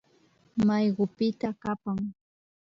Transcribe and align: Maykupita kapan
Maykupita 0.67 1.49
kapan 1.63 1.99